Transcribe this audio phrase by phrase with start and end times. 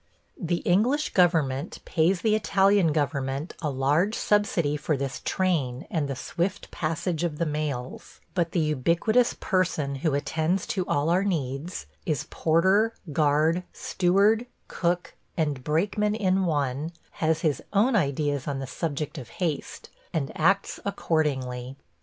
[0.51, 6.15] The English government pays the Italian government a large subsidy for this train and the
[6.15, 11.85] swift passage of the mails, but the ubiquitous person who attends to all our needs–
[12.07, 18.65] is porter, guard, steward, cook, and brakeman in one– has his own ideas on the
[18.65, 21.75] subject of haste, and acts accordingly.